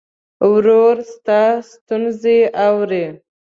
ورور 0.51 0.95
ستا 1.11 1.41
ستونزې 1.71 2.37
اوري. 2.65 3.05